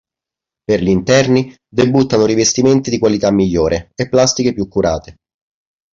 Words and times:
Per 0.63 0.81
gli 0.81 0.87
interni 0.87 1.55
debuttano 1.69 2.25
rivestimenti 2.25 2.89
di 2.89 2.97
qualità 2.97 3.29
migliore 3.29 3.91
e 3.93 4.09
plastiche 4.09 4.51
più 4.51 4.67
curate. 4.67 5.17